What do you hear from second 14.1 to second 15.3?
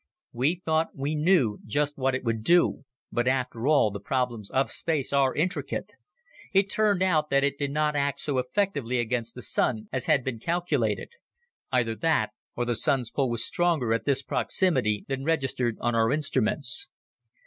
proximity than